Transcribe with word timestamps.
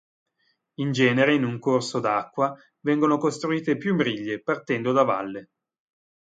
In 0.79 0.93
genere 0.93 1.35
in 1.35 1.43
un 1.43 1.59
corso 1.59 1.99
d'acqua, 1.99 2.57
vengono 2.79 3.19
costruite 3.19 3.77
più 3.77 3.93
briglie, 3.95 4.41
partendo 4.41 4.93
da 4.93 5.03
valle. 5.03 5.49